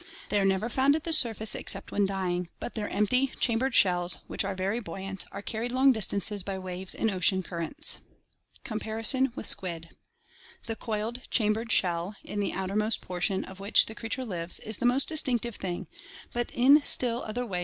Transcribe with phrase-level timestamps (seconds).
[0.29, 4.17] They are never found at the surface except when dying, but their empty, chambered shells,
[4.25, 7.99] which are very buoy ant, are carried long distances by waves and ocean currents.
[8.63, 9.89] Comparison with Squid.—
[10.65, 14.87] The coiled, chambered shell, in the outermost portion of• which the creature lives, is the
[14.87, 15.85] most distinctive thing,
[16.33, 17.59] but in Still Other ways the F"G.